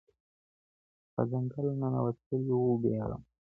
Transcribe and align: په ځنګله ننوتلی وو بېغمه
په 1.13 1.21
ځنګله 1.29 1.73
ننوتلی 1.79 2.51
وو 2.59 2.73
بېغمه 2.81 3.19